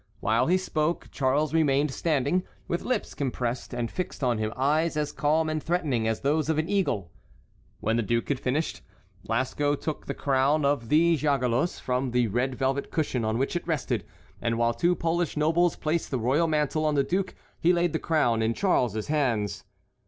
[0.19, 5.11] While he spoke, Charles remained standing, with lips compressed, and fixed on him eyes as
[5.11, 7.11] calm and threatening as those of an eagle.
[7.81, 8.81] When the duke had finished,
[9.29, 13.67] Lasco took the crown of the Jagellos from the red velvet cushion on which it
[13.67, 14.03] rested,
[14.41, 17.99] and while two Polish nobles placed the royal mantle on the duke, he laid the
[17.99, 19.65] crown in Charles's hands.